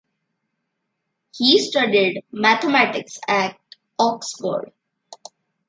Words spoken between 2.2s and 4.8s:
mathematics at Oxford.